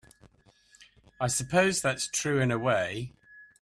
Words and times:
I 1.19 1.27
suppose 1.27 1.79
that's 1.79 2.07
true 2.07 2.39
in 2.39 2.49
a 2.49 2.57
way. 2.57 3.13